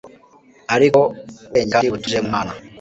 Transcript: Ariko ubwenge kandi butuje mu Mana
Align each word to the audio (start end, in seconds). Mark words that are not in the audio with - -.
Ariko 0.75 0.99
ubwenge 1.41 1.71
kandi 1.73 1.93
butuje 1.93 2.19
mu 2.23 2.29
Mana 2.35 2.51